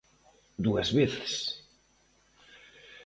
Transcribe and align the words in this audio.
Dúas 0.65 0.89
veces... 0.99 1.31